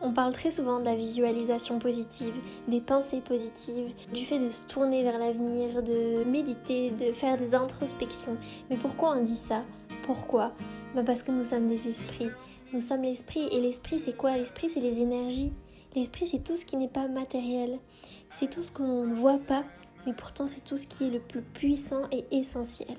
On 0.00 0.12
parle 0.12 0.32
très 0.32 0.50
souvent 0.50 0.80
de 0.80 0.84
la 0.84 0.96
visualisation 0.96 1.78
positive, 1.78 2.34
des 2.68 2.80
pensées 2.80 3.20
positives, 3.20 3.92
du 4.12 4.24
fait 4.24 4.38
de 4.38 4.50
se 4.50 4.66
tourner 4.66 5.02
vers 5.02 5.18
l'avenir, 5.18 5.82
de 5.82 6.24
méditer, 6.24 6.90
de 6.90 7.12
faire 7.12 7.38
des 7.38 7.54
introspections. 7.54 8.36
Mais 8.68 8.76
pourquoi 8.76 9.16
on 9.16 9.22
dit 9.22 9.36
ça? 9.36 9.62
Pourquoi? 10.02 10.52
Ben 10.94 11.04
Parce 11.04 11.22
que 11.22 11.30
nous 11.30 11.44
sommes 11.44 11.68
des 11.68 11.88
esprits. 11.88 12.28
Nous 12.72 12.80
sommes 12.80 13.02
l'esprit 13.02 13.48
et 13.52 13.60
l'esprit 13.60 14.00
c'est 14.00 14.16
quoi? 14.16 14.36
L'esprit 14.36 14.68
c'est 14.68 14.80
les 14.80 15.00
énergies. 15.00 15.52
L'esprit 15.94 16.26
c'est 16.26 16.42
tout 16.42 16.56
ce 16.56 16.64
qui 16.64 16.76
n'est 16.76 16.88
pas 16.88 17.08
matériel. 17.08 17.78
C'est 18.30 18.50
tout 18.50 18.62
ce 18.62 18.72
qu'on 18.72 19.04
ne 19.04 19.14
voit 19.14 19.38
pas, 19.38 19.64
mais 20.06 20.12
pourtant 20.12 20.46
c'est 20.46 20.64
tout 20.64 20.76
ce 20.76 20.86
qui 20.86 21.06
est 21.06 21.10
le 21.10 21.20
plus 21.20 21.42
puissant 21.42 22.02
et 22.10 22.24
essentiel. 22.32 22.96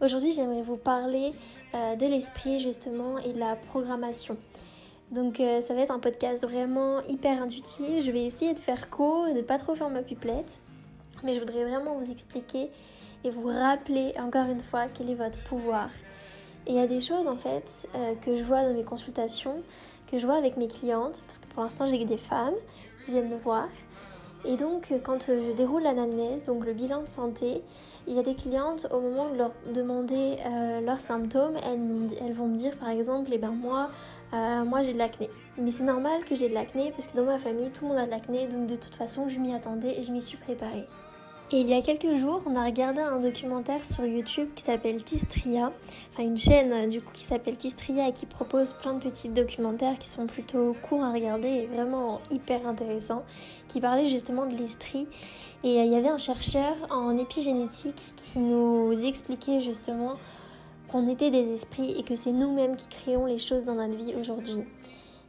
Aujourd'hui 0.00 0.32
j'aimerais 0.32 0.62
vous 0.62 0.76
parler 0.76 1.32
euh, 1.74 1.96
de 1.96 2.06
l'esprit 2.06 2.60
justement 2.60 3.18
et 3.18 3.32
de 3.32 3.38
la 3.38 3.56
programmation. 3.56 4.36
Donc 5.12 5.40
euh, 5.40 5.60
ça 5.60 5.74
va 5.74 5.82
être 5.82 5.90
un 5.90 5.98
podcast 5.98 6.42
vraiment 6.42 7.02
hyper 7.02 7.42
intuitif. 7.42 8.02
Je 8.02 8.10
vais 8.10 8.24
essayer 8.24 8.54
de 8.54 8.58
faire 8.58 8.88
court 8.88 9.28
et 9.28 9.34
de 9.34 9.42
pas 9.42 9.58
trop 9.58 9.74
faire 9.74 9.90
ma 9.90 10.02
pipelette. 10.02 10.58
Mais 11.22 11.34
je 11.34 11.40
voudrais 11.40 11.64
vraiment 11.64 11.98
vous 11.98 12.10
expliquer 12.10 12.70
et 13.22 13.30
vous 13.30 13.46
rappeler 13.46 14.14
encore 14.18 14.48
une 14.48 14.60
fois 14.60 14.86
quel 14.86 15.10
est 15.10 15.14
votre 15.14 15.38
pouvoir. 15.44 15.90
Et 16.66 16.70
il 16.70 16.76
y 16.76 16.80
a 16.80 16.86
des 16.86 17.00
choses 17.00 17.28
en 17.28 17.36
fait 17.36 17.86
euh, 17.94 18.14
que 18.14 18.38
je 18.38 18.42
vois 18.42 18.62
dans 18.62 18.72
mes 18.72 18.84
consultations, 18.84 19.62
que 20.10 20.18
je 20.18 20.24
vois 20.24 20.36
avec 20.36 20.56
mes 20.56 20.68
clientes, 20.68 21.22
parce 21.26 21.38
que 21.38 21.46
pour 21.48 21.62
l'instant 21.62 21.86
j'ai 21.86 21.98
que 21.98 22.08
des 22.08 22.16
femmes 22.16 22.54
qui 23.04 23.10
viennent 23.10 23.28
me 23.28 23.36
voir. 23.36 23.68
Et 24.44 24.56
donc, 24.56 24.90
euh, 24.90 24.98
quand 25.00 25.24
je 25.26 25.52
déroule 25.52 25.82
l'anamnèse, 25.82 26.42
donc 26.42 26.64
le 26.64 26.72
bilan 26.72 27.02
de 27.02 27.08
santé, 27.08 27.62
il 28.08 28.16
y 28.16 28.18
a 28.18 28.22
des 28.22 28.34
clientes, 28.34 28.88
au 28.92 28.98
moment 28.98 29.28
de 29.28 29.36
leur 29.36 29.52
demander 29.72 30.38
leurs 30.84 30.98
symptômes, 30.98 31.54
elles, 31.64 32.32
vont 32.32 32.48
me 32.48 32.56
dire 32.56 32.76
par 32.76 32.88
exemple, 32.88 33.30
eh 33.32 33.38
ben 33.38 33.52
moi, 33.52 33.90
moi 34.32 34.82
j'ai 34.82 34.92
de 34.92 34.98
l'acné. 34.98 35.30
Mais 35.58 35.70
c'est 35.70 35.84
normal 35.84 36.24
que 36.24 36.34
j'ai 36.34 36.48
de 36.48 36.54
l'acné, 36.54 36.92
parce 36.92 37.06
que 37.06 37.16
dans 37.16 37.24
ma 37.24 37.38
famille, 37.38 37.70
tout 37.70 37.84
le 37.84 37.90
monde 37.90 37.98
a 37.98 38.06
de 38.06 38.10
l'acné, 38.10 38.46
donc 38.46 38.66
de 38.66 38.76
toute 38.76 38.94
façon, 38.94 39.28
je 39.28 39.38
m'y 39.38 39.54
attendais 39.54 39.98
et 39.98 40.02
je 40.02 40.10
m'y 40.10 40.22
suis 40.22 40.38
préparée. 40.38 40.86
Et 41.54 41.60
il 41.60 41.68
y 41.68 41.74
a 41.74 41.82
quelques 41.82 42.16
jours, 42.16 42.40
on 42.46 42.56
a 42.56 42.64
regardé 42.64 43.02
un 43.02 43.20
documentaire 43.20 43.84
sur 43.84 44.06
YouTube 44.06 44.48
qui 44.54 44.62
s'appelle 44.62 45.04
Tistria, 45.04 45.70
enfin 46.10 46.22
une 46.22 46.38
chaîne 46.38 46.72
euh, 46.72 46.86
du 46.86 47.02
coup 47.02 47.10
qui 47.12 47.24
s'appelle 47.24 47.58
Tistria 47.58 48.08
et 48.08 48.14
qui 48.14 48.24
propose 48.24 48.72
plein 48.72 48.94
de 48.94 49.00
petits 49.00 49.28
documentaires 49.28 49.98
qui 49.98 50.08
sont 50.08 50.26
plutôt 50.26 50.74
courts 50.80 51.04
à 51.04 51.12
regarder 51.12 51.48
et 51.48 51.66
vraiment 51.66 52.22
hyper 52.30 52.66
intéressants, 52.66 53.22
qui 53.68 53.82
parlaient 53.82 54.08
justement 54.08 54.46
de 54.46 54.56
l'esprit. 54.56 55.06
Et 55.62 55.78
euh, 55.78 55.84
il 55.84 55.92
y 55.92 55.94
avait 55.94 56.08
un 56.08 56.16
chercheur 56.16 56.74
en 56.88 57.18
épigénétique 57.18 58.14
qui 58.16 58.38
nous 58.38 58.90
expliquait 59.04 59.60
justement 59.60 60.14
qu'on 60.92 61.08
était 61.08 61.30
des 61.30 61.50
esprits 61.52 61.98
et 61.98 62.02
que 62.02 62.14
c'est 62.14 62.32
nous-mêmes 62.32 62.76
qui 62.76 62.86
créons 62.88 63.24
les 63.24 63.38
choses 63.38 63.64
dans 63.64 63.74
notre 63.74 63.96
vie 63.96 64.14
aujourd'hui. 64.14 64.62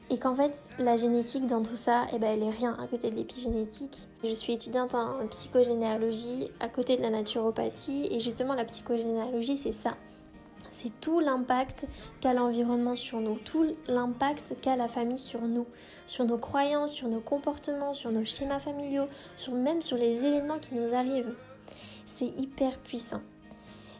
Et 0.10 0.20
qu'en 0.20 0.36
fait, 0.36 0.54
la 0.78 0.98
génétique 0.98 1.48
dans 1.48 1.64
tout 1.64 1.78
ça, 1.78 2.06
eh 2.14 2.20
ben, 2.20 2.32
elle 2.34 2.44
est 2.44 2.50
rien 2.50 2.78
à 2.84 2.88
côté 2.88 3.10
de 3.10 3.16
l'épigénétique. 3.16 4.06
Je 4.26 4.34
suis 4.34 4.52
étudiante 4.52 4.94
en 4.94 5.26
psychogénéalogie 5.30 6.52
à 6.60 6.68
côté 6.68 6.98
de 6.98 7.02
la 7.02 7.10
naturopathie 7.10 8.10
et 8.12 8.20
justement 8.20 8.54
la 8.54 8.66
psychogénéalogie, 8.66 9.56
c'est 9.56 9.72
ça. 9.72 9.96
C'est 10.72 11.00
tout 11.00 11.22
l'impact 11.22 11.88
qu'a 12.20 12.34
l'environnement 12.34 12.96
sur 12.96 13.22
nous, 13.22 13.38
tout 13.38 13.66
l'impact 13.88 14.56
qu'a 14.62 14.76
la 14.76 14.90
famille 14.90 15.18
sur 15.18 15.42
nous, 15.44 15.68
sur 16.08 16.26
nos 16.26 16.38
croyances, 16.38 16.92
sur 16.92 17.08
nos 17.08 17.22
comportements, 17.22 17.94
sur 17.94 18.12
nos 18.12 18.26
schémas 18.26 18.60
familiaux, 18.60 19.08
sur 19.38 19.54
même 19.54 19.82
sur 19.82 19.96
les 19.96 20.18
événements 20.26 20.60
qui 20.60 20.76
nous 20.76 20.94
arrivent. 20.94 21.36
C'est 22.08 22.38
hyper 22.38 22.78
puissant. 22.80 23.22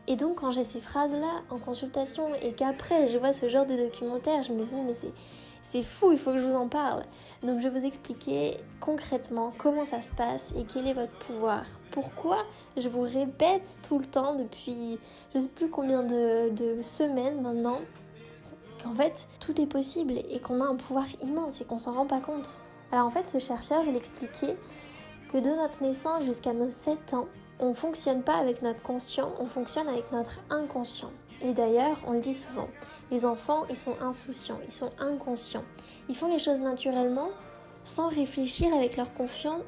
Et 0.08 0.16
donc 0.16 0.42
quand 0.42 0.52
j'ai 0.52 0.64
ces 0.64 0.80
phrases-là 0.80 1.42
en 1.50 1.60
consultation 1.60 2.34
et 2.36 2.54
qu'après 2.54 3.08
je 3.08 3.18
vois 3.18 3.34
ce 3.34 3.48
genre 3.48 3.66
de 3.66 3.76
documentaire, 3.76 4.44
je 4.44 4.52
me 4.52 4.66
dis 4.66 4.76
mais 4.76 4.94
c'est 4.94 5.14
c'est 5.64 5.82
fou, 5.82 6.12
il 6.12 6.18
faut 6.18 6.34
que 6.34 6.40
je 6.40 6.46
vous 6.46 6.56
en 6.56 6.68
parle. 6.68 7.04
Donc 7.42 7.60
je 7.60 7.68
vais 7.68 7.80
vous 7.80 7.86
expliquer 7.86 8.58
concrètement 8.80 9.54
comment 9.58 9.86
ça 9.86 10.02
se 10.02 10.14
passe 10.14 10.54
et 10.58 10.66
quel 10.66 10.88
est 10.88 10.94
votre 10.94 11.14
pouvoir. 11.20 11.64
Pourquoi 11.92 12.44
je 12.78 12.88
vous 12.90 13.02
répète 13.02 13.68
tout 13.88 13.98
le 13.98 14.06
temps 14.06 14.36
depuis 14.36 15.00
je 15.34 15.40
ne 15.40 15.44
sais 15.44 15.50
plus 15.50 15.70
combien 15.70 16.04
de, 16.04 16.82
semaines 16.82 17.42
maintenant 17.42 17.80
qu'en 18.84 18.94
fait 18.94 19.28
tout 19.40 19.60
est 19.60 19.66
possible 19.66 20.14
et 20.30 20.40
qu'on 20.42 20.60
a 20.60 20.66
un 20.66 20.76
pouvoir 20.76 21.06
immense 21.24 21.62
et 21.62 21.66
qu'on 21.66 21.80
s'en 21.80 21.94
rend 21.94 22.06
pas 22.06 22.20
compte. 22.20 22.60
Alors 22.92 23.06
en 23.06 23.10
fait 23.10 23.28
ce 23.28 23.40
chercheur 23.40 23.84
il 23.88 23.96
expliquait 23.96 24.58
que 25.32 25.38
de 25.38 25.50
notre 25.50 25.82
naissance 25.82 26.26
jusqu'à 26.26 26.54
nos 26.54 26.70
7 26.70 27.14
ans, 27.14 27.28
on 27.64 27.70
ne 27.70 27.74
fonctionne 27.74 28.24
pas 28.24 28.36
avec 28.36 28.62
notre 28.62 28.82
conscient, 28.82 29.32
on 29.40 29.46
fonctionne 29.46 29.88
avec 29.88 30.12
notre 30.12 30.42
inconscient. 30.50 31.12
Et 31.40 31.54
d'ailleurs, 31.54 31.98
on 32.06 32.12
le 32.12 32.20
dit 32.20 32.34
souvent, 32.34 32.68
les 33.10 33.24
enfants, 33.24 33.64
ils 33.70 33.78
sont 33.78 33.96
insouciants, 34.02 34.60
ils 34.66 34.74
sont 34.74 34.92
inconscients. 35.00 35.64
Ils 36.10 36.16
font 36.16 36.28
les 36.28 36.40
choses 36.40 36.60
naturellement 36.60 37.30
sans 37.86 38.10
réfléchir 38.10 38.74
avec 38.74 38.98
leur, 38.98 39.08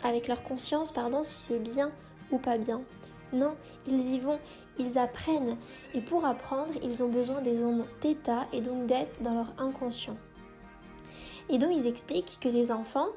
avec 0.04 0.28
leur 0.28 0.44
conscience 0.44 0.92
pardon, 0.92 1.24
si 1.24 1.36
c'est 1.36 1.60
bien 1.60 1.90
ou 2.32 2.38
pas 2.38 2.58
bien. 2.58 2.82
Non, 3.32 3.56
ils 3.88 4.14
y 4.14 4.20
vont, 4.20 4.40
ils 4.78 4.98
apprennent. 4.98 5.56
Et 5.94 6.02
pour 6.02 6.26
apprendre, 6.26 6.74
ils 6.84 7.02
ont 7.02 7.10
besoin 7.10 7.40
des 7.40 7.64
ondes 7.64 7.86
θ 8.02 8.46
et 8.52 8.60
donc 8.60 8.88
d'être 8.88 9.24
dans 9.24 9.36
leur 9.36 9.54
inconscient. 9.58 10.18
Et 11.48 11.58
donc 11.58 11.70
ils 11.74 11.88
expliquent 11.88 12.40
que 12.42 12.50
les 12.50 12.74
enfants, 12.74 13.08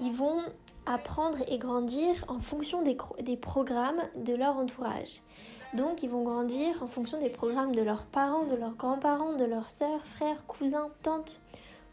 ils 0.00 0.12
vont 0.12 0.40
apprendre 0.86 1.38
et 1.48 1.58
grandir 1.58 2.24
en 2.28 2.38
fonction 2.38 2.82
des, 2.82 3.36
programmes 3.36 4.00
de 4.16 4.34
leur 4.34 4.56
entourage. 4.56 5.20
Donc 5.74 6.02
ils 6.02 6.08
vont 6.08 6.22
grandir 6.22 6.82
en 6.82 6.86
fonction 6.86 7.18
des 7.18 7.28
programmes 7.28 7.74
de 7.74 7.82
leurs 7.82 8.06
parents, 8.06 8.44
de 8.44 8.56
leurs 8.56 8.76
grands-parents, 8.76 9.34
de 9.34 9.44
leurs 9.44 9.68
sœurs, 9.68 10.06
frères, 10.06 10.46
cousins, 10.46 10.88
tantes. 11.02 11.42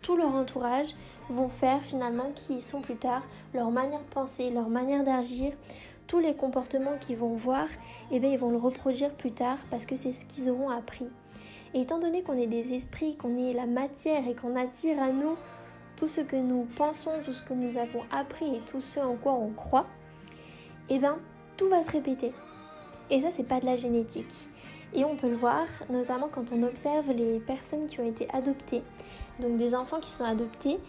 Tout 0.02 0.16
leur 0.16 0.36
entourage 0.36 0.96
vont 1.30 1.50
faire 1.50 1.82
finalement 1.82 2.32
qui 2.36 2.62
sont 2.62 2.82
plus 2.82 2.98
tard, 2.98 3.24
leur 3.54 3.72
manière 3.72 4.02
de 4.02 4.14
penser, 4.14 4.50
leur 4.52 4.70
manière 4.70 5.04
d'agir, 5.04 5.54
tous 6.08 6.20
les 6.20 6.36
comportements 6.36 6.98
qu'ils 7.00 7.18
vont 7.18 7.36
voir, 7.36 7.66
et 8.12 8.18
eh 8.18 8.20
bien 8.20 8.30
ils 8.30 8.38
vont 8.38 8.52
le 8.52 8.58
reproduire 8.58 9.14
plus 9.14 9.32
tard 9.32 9.58
parce 9.72 9.86
que 9.86 9.96
c'est 9.96 10.12
ce 10.12 10.26
qu'ils 10.26 10.50
auront 10.50 10.70
appris. 10.70 11.10
Et 11.74 11.82
étant 11.82 11.98
donné 11.98 12.22
qu'on 12.22 12.38
est 12.38 12.48
des 12.48 12.74
esprits, 12.74 13.16
qu'on 13.16 13.38
est 13.38 13.54
la 13.54 13.66
matière 13.66 14.28
et 14.28 14.36
qu'on 14.36 14.56
attire 14.56 15.02
à 15.02 15.12
nous 15.12 15.36
tout 15.96 16.08
ce 16.08 16.22
que 16.22 16.36
nous 16.36 16.68
pensons, 16.76 17.12
tout 17.24 17.32
ce 17.32 17.44
que 17.44 17.54
nous 17.54 17.78
avons 17.78 18.04
appris 18.12 18.56
et 18.56 18.62
tout 18.62 18.82
ce 18.82 19.00
en 19.00 19.16
quoi 19.16 19.34
on 19.34 19.52
croit, 19.52 19.88
eh 20.90 21.00
bien 21.00 21.18
tout 21.58 21.70
va 21.70 21.82
se 21.82 21.92
répéter. 21.92 22.34
Et 23.10 23.22
ça, 23.22 23.30
c'est 23.32 23.44
pas 23.44 23.60
de 23.60 23.66
la 23.66 23.76
génétique. 23.76 24.32
Et 24.96 25.04
on 25.06 25.16
peut 25.16 25.30
le 25.30 25.36
voir 25.36 25.66
notamment 25.90 26.30
quand 26.32 26.52
on 26.52 26.64
observe 26.64 27.12
les 27.12 27.40
personnes 27.40 27.88
qui 27.88 28.00
ont 28.00 28.08
été 28.08 28.28
adoptées. 28.32 28.84
Donc 29.40 29.58
des 29.58 29.74
enfants 29.74 30.00
qui 30.00 30.12
sont 30.12 30.24
adoptés, 30.24 30.80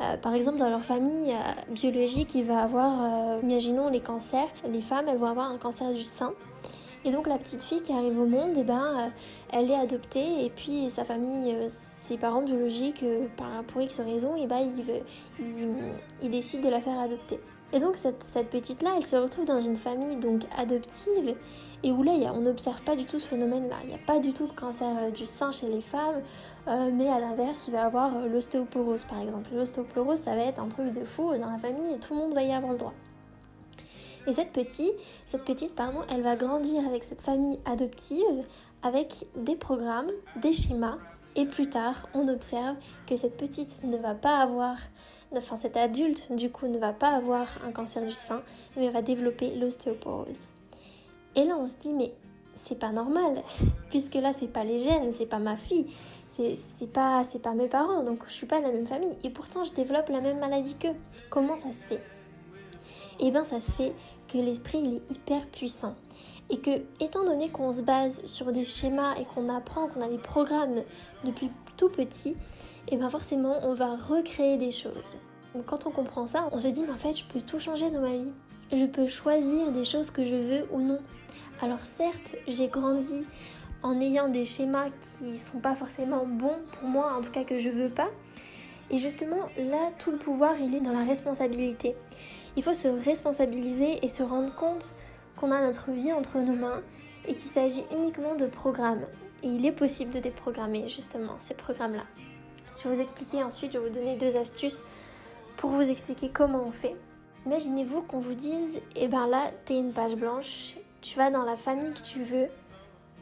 euh, 0.00 0.16
par 0.16 0.34
exemple 0.34 0.58
dans 0.58 0.70
leur 0.70 0.82
famille 0.82 1.32
euh, 1.32 1.72
biologique, 1.72 2.34
il 2.34 2.46
va 2.46 2.62
avoir, 2.62 3.02
euh, 3.02 3.40
imaginons 3.42 3.90
les 3.90 4.00
cancers, 4.00 4.48
les 4.66 4.80
femmes, 4.80 5.06
elles 5.08 5.18
vont 5.18 5.26
avoir 5.26 5.50
un 5.50 5.58
cancer 5.58 5.92
du 5.92 6.04
sein. 6.04 6.32
Et 7.04 7.12
donc 7.12 7.26
la 7.26 7.36
petite 7.36 7.62
fille 7.62 7.82
qui 7.82 7.92
arrive 7.92 8.18
au 8.18 8.26
monde, 8.26 8.52
eh 8.56 8.64
ben, 8.64 9.12
elle 9.52 9.70
est 9.70 9.76
adoptée 9.76 10.44
et 10.44 10.50
puis 10.50 10.90
sa 10.90 11.04
famille, 11.04 11.54
ses 12.10 12.18
parents 12.18 12.42
biologiques, 12.42 13.04
pour 13.68 13.80
X 13.80 14.00
raison, 14.00 14.34
eh 14.36 14.48
ben, 14.48 14.68
ils, 15.38 16.30
décident 16.30 16.64
de 16.64 16.68
la 16.68 16.80
faire 16.80 16.98
adopter. 16.98 17.38
Et 17.72 17.78
donc 17.78 17.94
cette, 17.96 18.50
petite-là, 18.50 18.94
elle 18.96 19.04
se 19.04 19.14
retrouve 19.14 19.44
dans 19.44 19.60
une 19.60 19.76
famille 19.76 20.16
donc 20.16 20.42
adoptive 20.58 21.36
et 21.84 21.92
où 21.92 22.02
là 22.02 22.12
on 22.34 22.40
n'observe 22.40 22.82
pas 22.82 22.96
du 22.96 23.04
tout 23.04 23.20
ce 23.20 23.28
phénomène-là. 23.28 23.76
Il 23.84 23.90
n'y 23.90 23.94
a 23.94 24.04
pas 24.04 24.18
du 24.18 24.32
tout 24.32 24.44
de 24.44 24.52
cancer 24.52 24.88
euh, 24.98 25.10
du 25.10 25.24
sein 25.24 25.52
chez 25.52 25.68
les 25.68 25.80
femmes, 25.80 26.20
euh, 26.66 26.90
mais 26.92 27.08
à 27.08 27.20
l'inverse, 27.20 27.68
il 27.68 27.70
va 27.70 27.84
avoir 27.84 28.16
euh, 28.16 28.26
l'ostéoporose 28.26 29.04
par 29.04 29.20
exemple. 29.20 29.50
L'ostéoporose, 29.54 30.18
ça 30.18 30.34
va 30.34 30.42
être 30.42 30.58
un 30.58 30.68
truc 30.68 30.90
de 30.90 31.04
fou 31.04 31.32
dans 31.38 31.50
la 31.50 31.58
famille 31.58 31.94
et 31.94 31.98
tout 31.98 32.14
le 32.14 32.20
monde 32.20 32.34
va 32.34 32.42
y 32.42 32.52
avoir 32.52 32.72
le 32.72 32.78
droit. 32.78 32.94
Et 34.26 34.32
cette 34.32 34.52
petite, 34.52 34.94
cette 35.28 35.44
petite 35.44 35.76
pardon, 35.76 36.00
elle 36.10 36.22
va 36.22 36.34
grandir 36.34 36.84
avec 36.84 37.04
cette 37.04 37.20
famille 37.20 37.60
adoptive, 37.64 38.44
avec 38.82 39.26
des 39.36 39.54
programmes, 39.54 40.10
des 40.42 40.52
schémas, 40.52 40.98
et 41.36 41.46
plus 41.46 41.68
tard, 41.70 42.08
on 42.14 42.28
observe 42.28 42.76
que 43.06 43.16
cette 43.16 43.36
petite 43.36 43.84
ne 43.84 43.96
va 43.96 44.14
pas 44.14 44.38
avoir, 44.38 44.76
enfin 45.36 45.56
cette 45.56 45.76
adulte 45.76 46.32
du 46.32 46.50
coup 46.50 46.66
ne 46.66 46.78
va 46.78 46.92
pas 46.92 47.10
avoir 47.10 47.46
un 47.64 47.70
cancer 47.70 48.04
du 48.04 48.10
sein, 48.10 48.42
mais 48.76 48.90
va 48.90 49.02
développer 49.02 49.54
l'ostéoporose. 49.54 50.46
Et 51.36 51.44
là, 51.44 51.56
on 51.56 51.66
se 51.66 51.76
dit, 51.76 51.92
mais 51.92 52.12
c'est 52.64 52.78
pas 52.78 52.90
normal, 52.90 53.42
puisque 53.90 54.16
là, 54.16 54.32
c'est 54.32 54.48
pas 54.52 54.64
les 54.64 54.80
gènes, 54.80 55.12
c'est 55.12 55.26
pas 55.26 55.38
ma 55.38 55.56
fille, 55.56 55.86
c'est 56.28 56.92
pas, 56.92 57.24
pas 57.42 57.54
mes 57.54 57.68
parents, 57.68 58.02
donc 58.02 58.24
je 58.26 58.32
suis 58.32 58.46
pas 58.46 58.58
de 58.58 58.66
la 58.66 58.72
même 58.72 58.86
famille. 58.86 59.16
Et 59.22 59.30
pourtant, 59.30 59.64
je 59.64 59.72
développe 59.72 60.08
la 60.08 60.20
même 60.20 60.38
maladie 60.38 60.74
qu'eux. 60.74 60.96
Comment 61.28 61.56
ça 61.56 61.70
se 61.72 61.86
fait? 61.86 62.02
Eh 63.20 63.30
bien, 63.30 63.44
ça 63.44 63.60
se 63.60 63.70
fait 63.70 63.92
que 64.28 64.38
l'esprit, 64.38 64.78
il 64.82 64.94
est 64.96 65.10
hyper 65.10 65.46
puissant. 65.46 65.94
Et 66.48 66.58
que, 66.58 66.70
étant 66.98 67.24
donné 67.24 67.48
qu'on 67.48 67.70
se 67.70 67.82
base 67.82 68.24
sur 68.26 68.50
des 68.50 68.64
schémas 68.64 69.14
et 69.16 69.24
qu'on 69.24 69.48
apprend, 69.48 69.86
qu'on 69.88 70.00
a 70.00 70.08
des 70.08 70.18
programmes 70.18 70.82
depuis 71.24 71.50
tout 71.76 71.90
petit, 71.90 72.36
et 72.88 72.96
bien 72.96 73.10
forcément, 73.10 73.60
on 73.62 73.74
va 73.74 73.96
recréer 73.96 74.56
des 74.56 74.72
choses. 74.72 75.16
Donc, 75.54 75.66
quand 75.66 75.86
on 75.86 75.90
comprend 75.90 76.26
ça, 76.26 76.48
on 76.52 76.58
se 76.58 76.68
dit, 76.68 76.82
mais 76.82 76.92
en 76.92 76.96
fait, 76.96 77.14
je 77.14 77.24
peux 77.24 77.40
tout 77.40 77.60
changer 77.60 77.90
dans 77.90 78.00
ma 78.00 78.16
vie. 78.16 78.32
Je 78.72 78.84
peux 78.84 79.06
choisir 79.06 79.70
des 79.72 79.84
choses 79.84 80.10
que 80.10 80.24
je 80.24 80.34
veux 80.34 80.66
ou 80.72 80.80
non. 80.80 81.00
Alors 81.60 81.80
certes, 81.80 82.36
j'ai 82.48 82.68
grandi 82.68 83.26
en 83.82 84.00
ayant 84.00 84.28
des 84.28 84.46
schémas 84.46 84.88
qui 84.90 85.38
sont 85.38 85.58
pas 85.58 85.74
forcément 85.74 86.24
bons 86.24 86.58
pour 86.72 86.88
moi, 86.88 87.14
en 87.18 87.20
tout 87.20 87.30
cas 87.30 87.44
que 87.44 87.58
je 87.58 87.68
veux 87.68 87.90
pas. 87.90 88.08
Et 88.90 88.98
justement, 88.98 89.48
là, 89.58 89.90
tout 89.98 90.10
le 90.10 90.18
pouvoir, 90.18 90.54
il 90.60 90.74
est 90.74 90.80
dans 90.80 90.92
la 90.92 91.04
responsabilité. 91.04 91.94
Il 92.56 92.62
faut 92.62 92.74
se 92.74 92.88
responsabiliser 92.88 94.04
et 94.04 94.08
se 94.08 94.22
rendre 94.22 94.54
compte 94.54 94.94
qu'on 95.36 95.52
a 95.52 95.60
notre 95.60 95.90
vie 95.90 96.12
entre 96.12 96.38
nos 96.38 96.54
mains 96.54 96.82
et 97.26 97.34
qu'il 97.34 97.48
s'agit 97.50 97.84
uniquement 97.92 98.34
de 98.34 98.46
programmes. 98.46 99.06
Et 99.42 99.48
il 99.48 99.64
est 99.64 99.72
possible 99.72 100.12
de 100.12 100.18
déprogrammer 100.18 100.88
justement 100.88 101.36
ces 101.38 101.54
programmes-là. 101.54 102.04
Je 102.76 102.88
vais 102.88 102.94
vous 102.94 103.00
expliquer 103.00 103.42
ensuite, 103.42 103.72
je 103.72 103.78
vais 103.78 103.88
vous 103.88 103.94
donner 103.94 104.16
deux 104.16 104.36
astuces 104.36 104.84
pour 105.56 105.70
vous 105.70 105.82
expliquer 105.82 106.30
comment 106.30 106.64
on 106.64 106.72
fait. 106.72 106.96
Imaginez-vous 107.46 108.02
qu'on 108.02 108.20
vous 108.20 108.34
dise, 108.34 108.80
eh 108.96 109.08
ben 109.08 109.26
là, 109.26 109.50
t'es 109.64 109.78
une 109.78 109.92
page 109.92 110.14
blanche, 110.14 110.74
tu 111.00 111.16
vas 111.16 111.30
dans 111.30 111.44
la 111.44 111.56
famille 111.56 111.92
que 111.94 112.02
tu 112.02 112.22
veux 112.22 112.48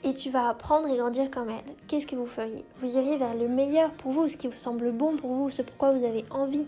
et 0.04 0.14
tu 0.14 0.30
vas 0.30 0.48
apprendre 0.48 0.88
et 0.88 0.96
grandir 0.96 1.30
comme 1.30 1.50
elle. 1.50 1.74
Qu'est-ce 1.86 2.06
que 2.06 2.16
vous 2.16 2.26
feriez? 2.26 2.64
Vous 2.78 2.96
iriez 2.96 3.16
vers 3.16 3.34
le 3.34 3.48
meilleur 3.48 3.92
pour 3.92 4.12
vous, 4.12 4.28
ce 4.28 4.36
qui 4.36 4.48
vous 4.48 4.54
semble 4.54 4.90
bon 4.92 5.16
pour 5.16 5.30
vous, 5.30 5.50
ce 5.50 5.62
pourquoi 5.62 5.92
vous 5.92 6.04
avez 6.04 6.24
envie. 6.30 6.66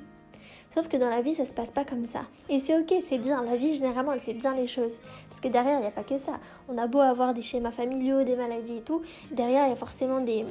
Sauf 0.75 0.87
que 0.87 0.97
dans 0.97 1.11
la 1.11 1.21
vie, 1.21 1.35
ça 1.35 1.45
se 1.45 1.53
passe 1.53 1.73
pas 1.73 1.85
comme 1.85 2.05
ça. 2.05 2.21
Et 2.49 2.61
c'est 2.61 2.79
ok, 2.79 2.95
c'est 3.03 3.19
bien. 3.19 3.43
La 3.43 3.57
vie, 3.57 3.75
généralement, 3.75 4.13
elle 4.13 4.21
fait 4.21 4.35
bien 4.35 4.55
les 4.55 4.69
choses. 4.69 5.01
Parce 5.29 5.41
que 5.41 5.49
derrière, 5.49 5.79
il 5.79 5.83
n'y 5.83 5.89
a 5.89 5.91
pas 5.91 6.05
que 6.05 6.17
ça. 6.17 6.35
On 6.69 6.79
a 6.79 6.87
beau 6.87 7.01
avoir 7.01 7.35
des 7.35 7.43
schémas 7.43 7.73
familiaux, 7.73 8.23
des 8.23 8.37
maladies 8.37 8.77
et 8.77 8.83
tout. 8.83 9.03
Derrière, 9.33 9.67
il 9.67 9.71
y 9.71 9.73
a 9.73 9.77
forcément 9.77 10.21
des, 10.21 10.45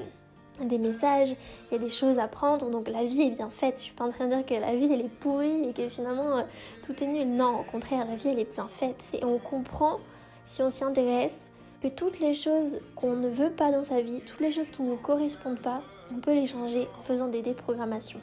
messages, 0.78 1.36
il 1.70 1.74
y 1.74 1.76
a 1.76 1.80
des 1.80 1.90
choses 1.90 2.20
à 2.20 2.28
prendre. 2.28 2.70
Donc 2.70 2.90
la 2.90 3.06
vie 3.06 3.22
est 3.22 3.30
bien 3.30 3.50
faite. 3.50 3.76
Je 3.78 3.84
suis 3.84 3.94
pas 3.94 4.04
en 4.04 4.12
train 4.12 4.28
de 4.28 4.36
dire 4.36 4.46
que 4.46 4.56
la 4.56 4.76
vie, 4.76 4.92
elle 4.92 5.02
est 5.02 5.10
pourrie 5.10 5.70
et 5.70 5.74
que 5.74 5.88
finalement, 5.88 6.40
euh, 6.40 6.44
tout 6.84 7.02
est 7.02 7.08
nul. 7.08 7.30
Non, 7.30 7.62
au 7.62 7.64
contraire, 7.64 8.06
la 8.06 8.16
vie, 8.16 8.28
elle 8.28 8.40
est 8.40 8.54
bien 8.54 8.68
faite. 8.68 9.02
Et 9.14 9.24
on 9.24 9.38
comprend, 9.38 10.00
si 10.46 10.62
on 10.62 10.70
s'y 10.70 10.84
intéresse, 10.84 11.50
que 11.82 11.88
toutes 11.88 12.20
les 12.20 12.34
choses 12.34 12.82
qu'on 12.98 13.14
ne 13.14 13.30
veut 13.30 13.52
pas 13.52 13.72
dans 13.72 13.84
sa 13.84 14.02
vie, 14.02 14.20
toutes 14.26 14.42
les 14.42 14.52
choses 14.52 14.70
qui 14.70 14.82
ne 14.82 14.90
nous 14.90 14.98
correspondent 14.98 15.62
pas, 15.62 15.82
on 16.12 16.20
peut 16.20 16.34
les 16.34 16.48
changer 16.48 16.90
en 17.00 17.04
faisant 17.04 17.30
des 17.30 17.42
déprogrammations. 17.42 18.20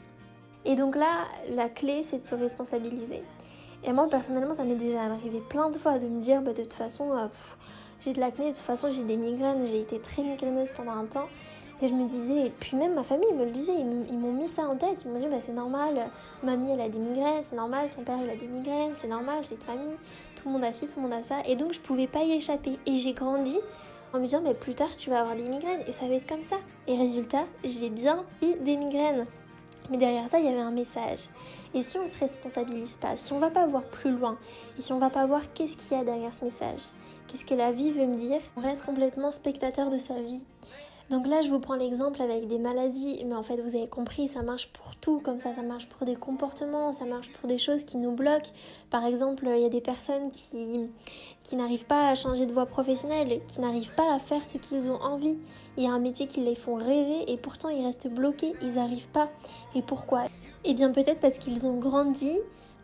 Et 0.67 0.75
donc 0.75 0.97
là, 0.97 1.29
la 1.55 1.69
clé, 1.69 2.03
c'est 2.03 2.19
de 2.19 2.27
se 2.27 2.35
responsabiliser. 2.35 3.23
Et 3.85 3.93
moi, 3.93 4.09
personnellement, 4.09 4.53
ça 4.53 4.65
m'est 4.65 4.75
déjà 4.75 5.03
arrivé 5.03 5.41
plein 5.49 5.71
de 5.71 5.79
fois 5.79 6.01
de 6.01 6.09
me 6.09 6.21
dire, 6.21 6.43
bah, 6.43 6.53
de 6.53 6.63
toute 6.63 6.73
façon, 6.73 7.13
euh, 7.13 7.29
j'ai 8.01 8.13
de 8.13 8.19
l'acné, 8.19 8.47
de 8.47 8.57
toute 8.57 8.65
façon, 8.65 8.91
j'ai 8.91 9.05
des 9.05 9.17
migraines, 9.17 9.65
j'ai 9.65 9.81
été 9.81 10.01
très 10.01 10.25
migraineuse 10.25 10.73
pendant 10.73 10.93
un 10.93 11.05
temps. 11.05 11.29
Et 11.81 11.87
je 11.87 11.95
me 11.95 12.09
disais, 12.09 12.51
puis 12.59 12.77
même 12.77 12.95
ma 12.95 13.05
famille 13.05 13.33
me 13.35 13.45
le 13.45 13.51
disait, 13.51 13.75
ils 13.79 14.19
m'ont 14.19 14.33
mis 14.33 14.49
ça 14.49 14.67
en 14.67 14.77
tête, 14.77 15.05
ils 15.05 15.11
m'ont 15.13 15.21
dit, 15.21 15.29
bah, 15.29 15.37
c'est 15.41 15.53
normal, 15.53 16.09
mamie, 16.43 16.73
elle 16.73 16.81
a 16.81 16.89
des 16.89 16.99
migraines, 16.99 17.43
c'est 17.49 17.55
normal, 17.55 17.89
ton 17.91 18.03
père, 18.03 18.17
il 18.25 18.31
a 18.31 18.35
des 18.35 18.49
migraines, 18.49 18.95
c'est 18.97 19.09
normal, 19.09 19.41
c'est 19.45 19.59
de 19.59 19.63
famille, 19.63 19.97
tout 20.35 20.49
le 20.49 20.55
monde 20.55 20.65
a 20.65 20.73
ci, 20.73 20.89
tout 20.89 20.95
le 20.97 21.03
monde 21.03 21.13
a 21.13 21.23
ça. 21.23 21.37
Et 21.47 21.55
donc, 21.55 21.75
je 21.75 21.81
pouvais 21.81 22.09
pas 22.09 22.23
y 22.23 22.33
échapper. 22.33 22.79
Et 22.87 22.97
j'ai 22.97 23.13
grandi 23.13 23.59
en 24.13 24.19
me 24.19 24.25
disant, 24.25 24.41
mais 24.43 24.55
plus 24.55 24.75
tard, 24.75 24.97
tu 24.97 25.11
vas 25.11 25.21
avoir 25.21 25.37
des 25.37 25.43
migraines, 25.43 25.83
et 25.87 25.93
ça 25.93 26.09
va 26.09 26.15
être 26.15 26.27
comme 26.27 26.43
ça. 26.43 26.57
Et 26.89 26.97
résultat, 26.97 27.45
j'ai 27.63 27.91
bien 27.91 28.25
eu 28.43 28.55
des 28.65 28.77
migraines. 28.77 29.27
Mais 29.91 29.97
derrière 29.97 30.29
ça, 30.29 30.39
il 30.39 30.47
y 30.47 30.49
avait 30.49 30.61
un 30.61 30.71
message. 30.71 31.21
Et 31.75 31.83
si 31.83 31.99
on 31.99 32.03
ne 32.03 32.09
se 32.09 32.19
responsabilise 32.19 32.97
pas, 32.97 33.17
si 33.17 33.33
on 33.33 33.39
va 33.39 33.51
pas 33.51 33.67
voir 33.67 33.85
plus 33.85 34.11
loin, 34.11 34.39
et 34.79 34.83
si 34.83 34.93
on 34.93 34.99
va 34.99 35.11
pas 35.11 35.27
voir 35.27 35.53
qu'est-ce 35.53 35.77
qu'il 35.77 35.97
y 35.97 36.01
a 36.01 36.05
derrière 36.05 36.33
ce 36.33 36.45
message, 36.45 36.83
qu'est-ce 37.29 37.45
que 37.45 37.55
la 37.55 37.73
vie 37.73 37.91
veut 37.91 38.07
me 38.07 38.17
dire, 38.17 38.41
on 38.57 38.61
reste 38.61 38.85
complètement 38.85 39.31
spectateur 39.31 39.91
de 39.91 39.99
sa 39.99 40.21
vie. 40.21 40.43
Donc 41.09 41.29
là, 41.29 41.41
je 41.41 41.49
vous 41.49 41.61
prends 41.61 41.77
l'exemple 41.77 42.21
avec 42.21 42.49
des 42.49 42.59
maladies, 42.59 43.23
mais 43.27 43.37
en 43.37 43.43
fait, 43.45 43.61
vous 43.61 43.77
avez 43.77 43.87
compris, 43.87 44.27
ça 44.27 44.43
marche 44.43 44.73
pour 44.73 44.97
tout, 44.97 45.21
comme 45.21 45.39
ça, 45.39 45.55
ça 45.55 45.63
marche 45.63 45.89
pour 45.89 46.05
des 46.05 46.17
comportements, 46.17 46.93
ça 46.93 47.05
marche 47.05 47.31
pour 47.33 47.49
des 47.49 47.59
choses 47.59 47.85
qui 47.85 47.97
nous 47.97 48.11
bloquent. 48.11 48.51
Par 48.91 49.05
exemple, 49.05 49.47
il 49.55 49.63
y 49.63 49.65
a 49.65 49.69
des 49.69 49.81
personnes 49.81 50.33
qui, 50.33 50.81
qui 51.45 51.55
n'arrivent 51.55 51.87
pas 51.87 52.09
à 52.09 52.15
changer 52.17 52.45
de 52.45 52.53
voie 52.53 52.67
professionnelle, 52.67 53.41
qui 53.47 53.61
n'arrivent 53.61 53.95
pas 53.95 54.15
à 54.15 54.19
faire 54.19 54.45
ce 54.45 54.59
qu'ils 54.59 54.91
ont 54.91 55.01
envie. 55.01 55.39
Il 55.77 55.85
y 55.85 55.87
a 55.87 55.93
un 55.93 56.01
métier 56.01 56.27
qui 56.27 56.41
les 56.41 56.57
font 56.57 56.75
rêver 56.75 57.31
et 57.31 57.37
pourtant 57.37 57.69
ils 57.69 57.85
restent 57.85 58.09
bloqués, 58.09 58.55
ils 58.61 58.75
n'arrivent 58.75 59.09
pas. 59.09 59.31
Et 59.77 59.83
pourquoi? 59.83 60.25
Eh 60.65 60.75
bien, 60.75 60.91
peut-être 60.91 61.21
parce 61.21 61.39
qu'ils 61.39 61.67
ont 61.67 61.79
grandi 61.79 62.33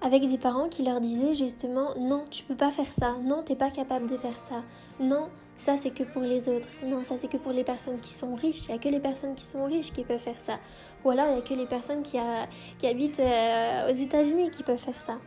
avec 0.00 0.28
des 0.28 0.38
parents 0.38 0.68
qui 0.68 0.84
leur 0.84 1.00
disaient 1.00 1.34
justement 1.34 1.90
non, 1.98 2.24
tu 2.30 2.44
peux 2.44 2.56
pas 2.56 2.70
faire 2.70 2.92
ça, 2.92 3.16
non, 3.22 3.42
t'es 3.42 3.56
pas 3.56 3.70
capable 3.70 4.08
de 4.08 4.16
faire 4.16 4.38
ça, 4.48 4.62
non, 5.00 5.28
ça 5.62 5.76
c'est 5.76 5.90
que 5.90 6.02
pour 6.02 6.22
les 6.22 6.48
autres, 6.48 6.68
non, 6.84 7.04
ça 7.04 7.16
c'est 7.18 7.28
que 7.28 7.36
pour 7.36 7.52
les 7.52 7.62
personnes 7.62 8.00
qui 8.00 8.12
sont 8.12 8.34
riches, 8.34 8.64
il 8.64 8.72
n'y 8.72 8.74
a 8.74 8.78
que 8.78 8.88
les 8.88 8.98
personnes 8.98 9.36
qui 9.36 9.44
sont 9.44 9.64
riches 9.64 9.92
qui 9.92 10.02
peuvent 10.02 10.18
faire 10.18 10.40
ça, 10.40 10.58
ou 11.04 11.10
alors 11.10 11.26
il 11.28 11.34
n'y 11.34 11.38
a 11.38 11.42
que 11.42 11.54
les 11.54 11.66
personnes 11.66 12.02
qui, 12.02 12.18
habitent 12.18 13.20
euh, 13.20 13.88
aux 13.88 13.94
États-Unis 13.94 14.50
qui 14.50 14.64
peuvent 14.64 14.76
faire 14.76 15.00
ça. 15.06 15.18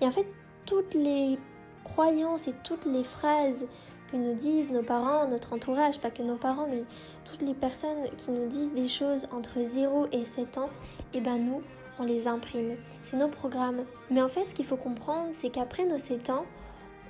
Et 0.00 0.06
en 0.06 0.12
fait, 0.12 0.26
toutes 0.66 0.94
les 0.94 1.36
croyances 1.82 2.46
et 2.46 2.54
toutes 2.62 2.86
les 2.86 3.02
phrases 3.02 3.66
que 4.12 4.16
nous 4.16 4.34
disent 4.34 4.70
nos 4.70 4.84
parents, 4.84 5.26
notre 5.26 5.52
entourage, 5.52 5.98
pas 5.98 6.10
que 6.10 6.22
nos 6.22 6.36
parents, 6.36 6.68
mais 6.70 6.84
toutes 7.24 7.42
les 7.42 7.54
personnes 7.54 8.04
qui 8.16 8.30
nous 8.30 8.46
disent 8.46 8.72
des 8.72 8.86
choses 8.86 9.26
entre 9.32 9.58
0 9.60 10.06
et 10.12 10.24
7 10.24 10.58
ans, 10.58 10.70
et 11.12 11.18
eh 11.18 11.20
ben 11.20 11.38
nous, 11.38 11.62
on 11.98 12.04
les 12.04 12.28
imprime. 12.28 12.76
C'est 13.02 13.16
nos 13.16 13.28
programmes. 13.28 13.84
Mais 14.12 14.22
en 14.22 14.28
fait, 14.28 14.44
ce 14.46 14.54
qu'il 14.54 14.64
faut 14.64 14.76
comprendre, 14.76 15.30
c'est 15.34 15.50
qu'après 15.50 15.86
nos 15.86 15.98
7 15.98 16.30
ans, 16.30 16.44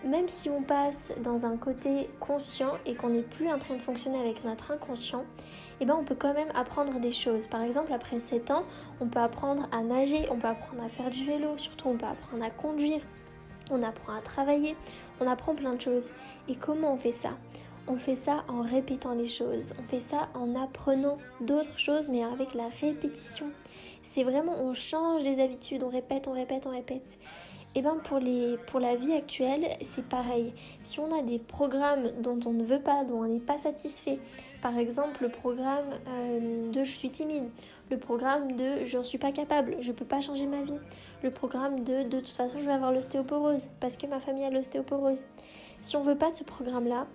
même 0.04 0.28
si 0.28 0.50
on 0.50 0.62
passe 0.62 1.12
dans 1.22 1.46
un 1.46 1.56
côté 1.56 2.08
conscient 2.20 2.72
et 2.86 2.94
qu'on 2.94 3.10
n'est 3.10 3.22
plus 3.22 3.48
en 3.48 3.58
train 3.58 3.74
de 3.74 3.82
fonctionner 3.82 4.20
avec 4.20 4.44
notre 4.44 4.70
inconscient, 4.70 5.24
eh 5.80 5.84
ben 5.84 5.96
on 5.98 6.04
peut 6.04 6.14
quand 6.14 6.34
même 6.34 6.50
apprendre 6.54 6.98
des 7.00 7.12
choses. 7.12 7.46
Par 7.46 7.62
exemple, 7.62 7.92
après 7.92 8.18
7 8.18 8.50
ans, 8.50 8.64
on 9.00 9.08
peut 9.08 9.20
apprendre 9.20 9.68
à 9.72 9.82
nager, 9.82 10.26
on 10.30 10.36
peut 10.36 10.48
apprendre 10.48 10.82
à 10.82 10.88
faire 10.88 11.10
du 11.10 11.24
vélo, 11.24 11.56
surtout 11.56 11.88
on 11.88 11.96
peut 11.96 12.06
apprendre 12.06 12.44
à 12.44 12.50
conduire, 12.50 13.00
on 13.70 13.82
apprend 13.82 14.14
à 14.14 14.20
travailler, 14.20 14.76
on 15.20 15.26
apprend 15.26 15.54
plein 15.54 15.74
de 15.74 15.80
choses. 15.80 16.10
Et 16.48 16.54
comment 16.54 16.94
on 16.94 16.96
fait 16.96 17.12
ça? 17.12 17.30
On 17.88 17.96
fait 17.96 18.16
ça 18.16 18.44
en 18.48 18.62
répétant 18.62 19.14
les 19.14 19.28
choses, 19.28 19.74
on 19.78 19.88
fait 19.88 20.00
ça 20.00 20.28
en 20.34 20.56
apprenant 20.60 21.18
d'autres 21.40 21.78
choses, 21.78 22.08
mais 22.08 22.24
avec 22.24 22.54
la 22.54 22.68
répétition. 22.80 23.46
C'est 24.02 24.24
vraiment, 24.24 24.54
on 24.60 24.74
change 24.74 25.22
les 25.22 25.40
habitudes, 25.42 25.84
on 25.84 25.88
répète, 25.88 26.26
on 26.26 26.32
répète, 26.32 26.66
on 26.66 26.70
répète. 26.70 27.18
Et 27.76 27.80
eh 27.80 27.82
bien 27.82 27.96
pour, 27.96 28.20
pour 28.68 28.80
la 28.80 28.96
vie 28.96 29.12
actuelle, 29.12 29.68
c'est 29.82 30.06
pareil. 30.08 30.54
Si 30.82 30.98
on 30.98 31.12
a 31.12 31.20
des 31.20 31.38
programmes 31.38 32.10
dont 32.22 32.40
on 32.46 32.54
ne 32.54 32.64
veut 32.64 32.80
pas, 32.80 33.04
dont 33.04 33.18
on 33.18 33.26
n'est 33.26 33.38
pas 33.38 33.58
satisfait, 33.58 34.18
par 34.62 34.78
exemple 34.78 35.24
le 35.24 35.28
programme 35.28 35.84
euh, 36.08 36.72
de 36.72 36.84
je 36.84 36.90
suis 36.90 37.10
timide, 37.10 37.50
le 37.90 37.98
programme 37.98 38.56
de 38.56 38.86
j'en 38.86 39.04
suis 39.04 39.18
pas 39.18 39.30
capable, 39.30 39.76
je 39.82 39.92
peux 39.92 40.06
pas 40.06 40.22
changer 40.22 40.46
ma 40.46 40.62
vie, 40.62 40.78
le 41.22 41.30
programme 41.30 41.84
de 41.84 42.04
de 42.04 42.20
toute 42.20 42.34
façon 42.34 42.58
je 42.60 42.64
vais 42.64 42.72
avoir 42.72 42.92
l'ostéoporose 42.92 43.66
parce 43.78 43.98
que 43.98 44.06
ma 44.06 44.20
famille 44.20 44.44
a 44.44 44.50
l'ostéoporose. 44.50 45.24
Si 45.82 45.96
on 45.96 46.02
veut 46.02 46.16
pas 46.16 46.30
de 46.30 46.36
ce 46.36 46.44
programme-là, 46.44 47.06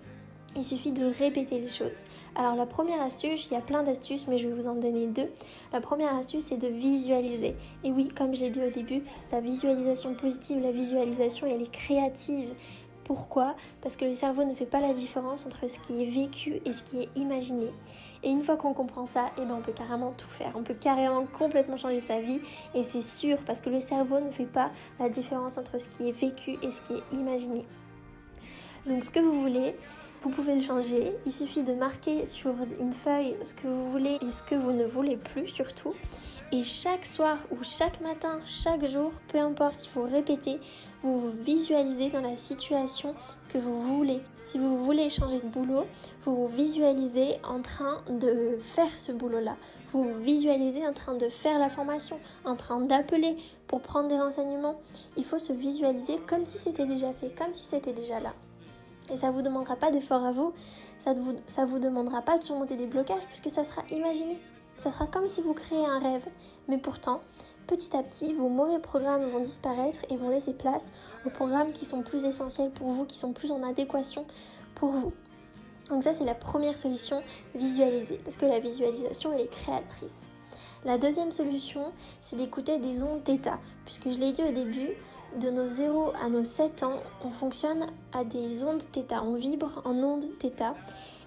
il 0.56 0.64
suffit 0.64 0.92
de 0.92 1.04
répéter 1.18 1.58
les 1.58 1.68
choses. 1.68 1.98
Alors 2.34 2.54
la 2.54 2.66
première 2.66 3.00
astuce, 3.00 3.46
il 3.50 3.54
y 3.54 3.56
a 3.56 3.60
plein 3.60 3.82
d'astuces, 3.82 4.26
mais 4.28 4.38
je 4.38 4.48
vais 4.48 4.54
vous 4.54 4.68
en 4.68 4.74
donner 4.74 5.06
deux. 5.06 5.30
La 5.72 5.80
première 5.80 6.14
astuce, 6.14 6.44
c'est 6.46 6.58
de 6.58 6.68
visualiser. 6.68 7.54
Et 7.84 7.90
oui, 7.90 8.08
comme 8.08 8.34
je 8.34 8.42
l'ai 8.42 8.50
dit 8.50 8.62
au 8.62 8.70
début, 8.70 9.02
la 9.30 9.40
visualisation 9.40 10.14
positive, 10.14 10.62
la 10.62 10.72
visualisation, 10.72 11.46
elle 11.46 11.62
est 11.62 11.70
créative. 11.70 12.50
Pourquoi? 13.04 13.56
Parce 13.80 13.96
que 13.96 14.04
le 14.04 14.14
cerveau 14.14 14.44
ne 14.44 14.54
fait 14.54 14.66
pas 14.66 14.80
la 14.80 14.92
différence 14.92 15.44
entre 15.46 15.68
ce 15.68 15.78
qui 15.80 16.02
est 16.02 16.06
vécu 16.06 16.60
et 16.64 16.72
ce 16.72 16.82
qui 16.82 17.00
est 17.00 17.08
imaginé. 17.16 17.66
Et 18.22 18.30
une 18.30 18.44
fois 18.44 18.56
qu'on 18.56 18.74
comprend 18.74 19.06
ça, 19.06 19.26
eh 19.36 19.44
ben 19.44 19.56
on 19.58 19.60
peut 19.60 19.72
carrément 19.72 20.12
tout 20.12 20.28
faire. 20.28 20.52
On 20.54 20.62
peut 20.62 20.76
carrément 20.78 21.26
complètement 21.26 21.76
changer 21.76 21.98
sa 21.98 22.20
vie. 22.20 22.40
Et 22.74 22.84
c'est 22.84 23.02
sûr, 23.02 23.38
parce 23.44 23.60
que 23.60 23.70
le 23.70 23.80
cerveau 23.80 24.20
ne 24.20 24.30
fait 24.30 24.46
pas 24.46 24.70
la 25.00 25.08
différence 25.08 25.58
entre 25.58 25.80
ce 25.80 25.88
qui 25.88 26.08
est 26.08 26.12
vécu 26.12 26.56
et 26.62 26.70
ce 26.70 26.80
qui 26.82 26.94
est 26.94 27.16
imaginé. 27.16 27.64
Donc 28.86 29.02
ce 29.02 29.10
que 29.10 29.18
vous 29.18 29.40
voulez, 29.40 29.74
vous 30.22 30.30
pouvez 30.30 30.54
le 30.54 30.60
changer. 30.60 31.16
Il 31.26 31.32
suffit 31.32 31.64
de 31.64 31.72
marquer 31.72 32.26
sur 32.26 32.54
une 32.80 32.92
feuille 32.92 33.34
ce 33.44 33.54
que 33.54 33.66
vous 33.66 33.90
voulez 33.90 34.18
et 34.22 34.30
ce 34.30 34.42
que 34.44 34.54
vous 34.54 34.70
ne 34.70 34.84
voulez 34.84 35.16
plus 35.16 35.48
surtout. 35.48 35.94
Et 36.52 36.62
chaque 36.62 37.06
soir 37.06 37.38
ou 37.50 37.56
chaque 37.62 38.00
matin, 38.00 38.38
chaque 38.46 38.84
jour, 38.86 39.10
peu 39.28 39.38
importe, 39.38 39.84
il 39.84 39.88
faut 39.88 40.04
répéter, 40.04 40.60
vous 41.02 41.18
vous 41.18 41.32
visualisez 41.42 42.10
dans 42.10 42.20
la 42.20 42.36
situation 42.36 43.16
que 43.52 43.58
vous 43.58 43.80
voulez. 43.82 44.20
Si 44.46 44.58
vous 44.58 44.84
voulez 44.84 45.08
changer 45.10 45.40
de 45.40 45.48
boulot, 45.48 45.86
vous 46.24 46.36
vous 46.36 46.48
visualisez 46.48 47.38
en 47.42 47.60
train 47.60 48.02
de 48.08 48.58
faire 48.60 48.90
ce 48.96 49.10
boulot-là. 49.10 49.56
Vous 49.92 50.04
vous 50.04 50.20
visualisez 50.20 50.86
en 50.86 50.92
train 50.92 51.14
de 51.14 51.28
faire 51.30 51.58
la 51.58 51.68
formation, 51.68 52.20
en 52.44 52.54
train 52.54 52.80
d'appeler 52.80 53.36
pour 53.66 53.80
prendre 53.80 54.08
des 54.08 54.18
renseignements. 54.18 54.78
Il 55.16 55.24
faut 55.24 55.38
se 55.38 55.52
visualiser 55.52 56.18
comme 56.28 56.44
si 56.44 56.58
c'était 56.58 56.86
déjà 56.86 57.12
fait, 57.12 57.34
comme 57.36 57.54
si 57.54 57.64
c'était 57.64 57.92
déjà 57.92 58.20
là. 58.20 58.34
Et 59.12 59.16
ça 59.16 59.28
ne 59.28 59.32
vous 59.32 59.42
demandera 59.42 59.76
pas 59.76 59.90
d'effort 59.90 60.24
à 60.24 60.32
vous, 60.32 60.52
ça 60.98 61.12
ne 61.12 61.20
vous, 61.20 61.36
ça 61.46 61.66
vous 61.66 61.78
demandera 61.78 62.22
pas 62.22 62.38
de 62.38 62.44
surmonter 62.44 62.76
des 62.76 62.86
blocages 62.86 63.22
puisque 63.28 63.50
ça 63.50 63.62
sera 63.62 63.82
imaginé. 63.90 64.40
Ça 64.78 64.90
sera 64.90 65.06
comme 65.06 65.28
si 65.28 65.42
vous 65.42 65.52
créez 65.52 65.84
un 65.86 66.00
rêve. 66.00 66.26
Mais 66.66 66.78
pourtant, 66.78 67.20
petit 67.66 67.94
à 67.96 68.02
petit, 68.02 68.32
vos 68.34 68.48
mauvais 68.48 68.78
programmes 68.78 69.26
vont 69.26 69.40
disparaître 69.40 70.00
et 70.10 70.16
vont 70.16 70.30
laisser 70.30 70.54
place 70.54 70.84
aux 71.26 71.30
programmes 71.30 71.72
qui 71.72 71.84
sont 71.84 72.02
plus 72.02 72.24
essentiels 72.24 72.70
pour 72.70 72.88
vous, 72.88 73.04
qui 73.04 73.16
sont 73.16 73.32
plus 73.32 73.52
en 73.52 73.62
adéquation 73.62 74.26
pour 74.74 74.90
vous. 74.90 75.12
Donc 75.90 76.02
ça, 76.02 76.14
c'est 76.14 76.24
la 76.24 76.34
première 76.34 76.78
solution, 76.78 77.22
visualiser. 77.54 78.18
Parce 78.24 78.36
que 78.36 78.46
la 78.46 78.60
visualisation, 78.60 79.32
elle 79.32 79.42
est 79.42 79.50
créatrice. 79.50 80.26
La 80.84 80.98
deuxième 80.98 81.30
solution, 81.30 81.92
c'est 82.20 82.36
d'écouter 82.36 82.78
des 82.78 83.02
ondes 83.02 83.22
θ. 83.24 83.52
Puisque 83.84 84.10
je 84.10 84.18
l'ai 84.18 84.32
dit 84.32 84.42
au 84.42 84.52
début, 84.52 84.90
de 85.40 85.50
nos 85.50 85.66
0 85.66 86.12
à 86.22 86.28
nos 86.28 86.42
7 86.42 86.82
ans, 86.82 87.00
on 87.24 87.30
fonctionne 87.30 87.86
à 88.12 88.24
des 88.24 88.64
ondes 88.64 88.82
θ, 88.82 89.22
on 89.22 89.34
vibre 89.34 89.82
en 89.84 89.94
ondes 89.96 90.26
θ, 90.40 90.74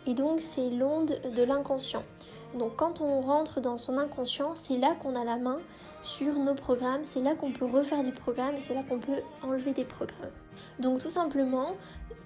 et 0.08 0.14
donc 0.14 0.40
c'est 0.42 0.70
l'onde 0.70 1.20
de 1.36 1.44
l'inconscient. 1.44 2.04
Donc 2.58 2.76
quand 2.78 3.02
on 3.02 3.22
rentre 3.22 3.60
dans 3.60 3.78
son 3.78 3.98
inconscient, 3.98 4.54
c'est 4.56 4.78
là 4.78 4.96
qu'on 5.02 5.16
a 5.16 5.24
la 5.24 5.38
main 5.38 5.58
sur 6.02 6.36
nos 6.36 6.54
programmes, 6.54 7.02
c'est 7.04 7.22
là 7.22 7.36
qu'on 7.36 7.52
peut 7.52 7.66
refaire 7.66 8.04
des 8.04 8.12
programmes 8.12 8.56
et 8.56 8.62
c'est 8.62 8.74
là 8.74 8.84
qu'on 8.88 9.00
peut 9.00 9.22
enlever 9.44 9.72
des 9.72 9.86
programmes. 9.86 10.32
Donc 10.80 11.02
tout 11.02 11.10
simplement, 11.10 11.72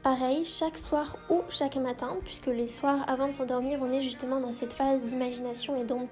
pareil, 0.03 0.45
chaque 0.45 0.77
soir 0.77 1.17
ou 1.29 1.41
chaque 1.49 1.77
matin, 1.77 2.17
puisque 2.23 2.47
les 2.47 2.67
soirs 2.67 3.03
avant 3.07 3.27
de 3.27 3.33
s'endormir, 3.33 3.79
on 3.81 3.91
est 3.91 4.01
justement 4.01 4.39
dans 4.39 4.51
cette 4.51 4.73
phase 4.73 5.01
d'imagination 5.03 5.81
et 5.81 5.85
d'onde 5.85 6.09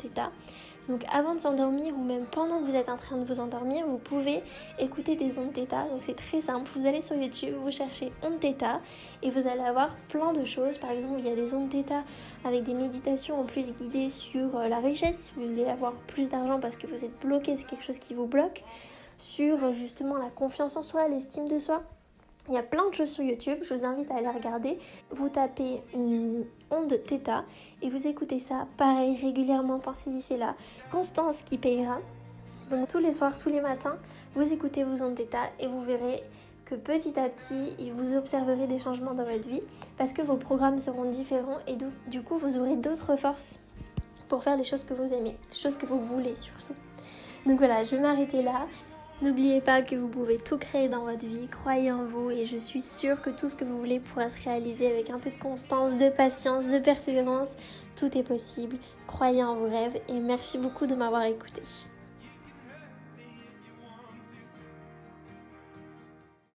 donc 0.88 1.03
avant 1.12 1.36
de 1.36 1.39
s'endormir 1.39 1.94
ou 1.98 2.03
même 2.03 2.25
pendant 2.25 2.60
que 2.62 2.65
vous 2.65 2.75
êtes 2.75 2.89
en 2.89 2.98
train 2.98 3.17
de 3.17 3.25
vous 3.25 3.39
endormir, 3.39 3.86
vous 3.86 3.98
pouvez 3.98 4.41
écouter 4.79 5.15
des 5.15 5.38
ondes 5.38 5.53
theta. 5.53 5.84
Donc 5.89 6.01
c'est 6.01 6.15
très 6.15 6.41
simple, 6.41 6.70
vous 6.75 6.86
allez 6.86 7.01
sur 7.01 7.15
YouTube, 7.15 7.56
vous 7.62 7.72
cherchez 7.72 8.12
ondes 8.24 8.39
theta 8.39 8.79
et 9.22 9.29
vous 9.29 9.48
allez 9.48 9.62
avoir 9.62 9.96
plein 10.10 10.34
de 10.34 10.46
choses. 10.46 10.77
Par 10.77 10.91
exemple, 10.91 11.20
il 11.20 11.25
y 11.25 11.32
a 11.32 11.36
des 11.36 11.53
ondes 11.53 11.70
theta 11.70 12.03
avec 12.46 12.63
des 12.63 12.74
méditations 12.74 13.39
en 13.39 13.44
plus 13.44 13.74
guidées 13.74 14.10
sur 14.10 14.58
euh, 14.58 14.67
la 14.67 14.79
richesse, 14.79 15.17
si 15.17 15.34
vous 15.36 15.48
voulez 15.48 15.65
avoir 15.65 15.94
plus 15.94 16.29
d'argent 16.29 16.60
parce 16.60 16.75
que 16.75 16.88
vous 16.88 17.03
êtes 17.03 17.20
bloqué, 17.20 17.58
c'est 17.58 17.65
quelque 17.65 17.84
chose 17.84 18.00
qui 18.00 18.13
vous 18.13 18.27
bloque, 18.27 18.63
sur 19.17 19.63
euh, 19.63 19.74
justement 19.74 20.17
la 20.17 20.29
confiance 20.29 20.77
en 20.77 20.84
soi, 20.84 21.08
l'estime 21.08 21.48
de 21.48 21.60
soi. 21.60 21.84
Il 22.48 22.54
y 22.54 22.58
a 22.58 22.63
plein 22.63 22.88
de 22.88 22.94
choses 22.94 23.10
sur 23.10 23.24
YouTube, 23.24 23.60
je 23.62 23.74
vous 23.74 23.84
invite 23.84 24.10
à 24.10 24.16
aller 24.16 24.30
regarder. 24.30 24.80
Vous 25.12 25.27
tapez 25.27 25.82
une 25.94 26.46
onde 26.72 26.98
Theta 27.06 27.44
et 27.82 27.89
vous 27.89 28.08
écoutez 28.08 28.39
ça, 28.39 28.68
pareil, 28.77 29.18
régulièrement, 29.22 29.80
pensez-y, 29.80 30.22
c'est 30.22 30.38
là. 30.38 30.56
Constance 30.89 31.42
qui 31.42 31.58
payera. 31.58 32.00
Donc 32.70 32.88
tous 32.88 33.00
les 33.00 33.12
soirs, 33.12 33.38
tous 33.38 33.50
les 33.50 33.60
matins, 33.60 33.98
vous 34.34 34.54
écoutez 34.54 34.86
vos 34.86 35.04
ondes 35.04 35.16
Theta 35.16 35.50
et 35.60 35.68
vous 35.68 35.82
verrez 35.82 36.24
que 36.63 36.75
petit 36.75 37.20
à 37.20 37.27
petit, 37.27 37.75
vous 37.92 38.16
observerez 38.16 38.68
des 38.68 38.80
changements 38.80 39.13
dans 39.13 39.25
votre 39.25 39.48
vie 39.48 39.62
parce 39.98 40.13
que 40.13 40.22
vos 40.22 40.38
programmes 40.38 40.80
seront 40.80 41.10
différents 41.10 41.60
et 41.68 41.75
du 42.10 42.22
coup, 42.22 42.38
vous 42.38 42.58
aurez 42.58 42.77
d'autres 42.77 43.18
forces 43.18 43.60
pour 44.30 44.44
faire 44.44 44.56
les 44.56 44.63
choses 44.63 44.86
que 44.86 44.94
vous 44.94 45.13
aimez, 45.13 45.36
choses 45.51 45.75
que 45.75 45.86
vous 45.86 46.00
voulez 46.00 46.36
surtout. 46.36 46.75
Donc 47.46 47.58
voilà, 47.58 47.84
je 47.84 47.96
vais 47.96 48.01
m'arrêter 48.01 48.42
là. 48.42 48.68
N'oubliez 49.20 49.62
pas 49.62 49.82
que 49.82 49.96
vous 49.96 50.10
pouvez 50.10 50.38
tout 50.38 50.60
créer 50.60 50.90
dans 50.90 51.02
votre 51.02 51.26
vie, 51.26 51.48
croyez 51.48 51.92
en 51.92 52.06
vous 52.06 52.30
et 52.30 52.46
je 52.46 52.56
suis 52.56 52.84
sûre 52.84 53.20
que 53.20 53.32
tout 53.32 53.50
ce 53.50 53.56
que 53.56 53.66
vous 53.66 53.80
voulez 53.80 54.00
pourra 54.00 54.30
se 54.30 54.44
réaliser 54.44 54.92
avec 54.92 55.10
un 55.10 55.18
peu 55.18 55.32
de 55.32 55.40
constance, 55.40 55.98
de 55.98 56.10
patience, 56.10 56.70
de 56.70 56.78
persévérance. 56.78 57.56
Tout 57.96 58.16
est 58.16 58.22
possible. 58.22 58.78
Croyez 59.08 59.44
en 59.44 59.56
vos 59.56 59.68
rêves 59.68 60.00
et 60.08 60.20
merci 60.20 60.60
beaucoup 60.60 60.86
de 60.86 60.94
m'avoir 60.94 61.24
écouté. 61.24 61.64